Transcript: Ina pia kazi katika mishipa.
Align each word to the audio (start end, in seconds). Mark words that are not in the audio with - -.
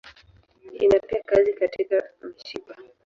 Ina 0.75 0.99
pia 0.99 1.23
kazi 1.23 1.53
katika 1.53 2.03
mishipa. 2.21 2.75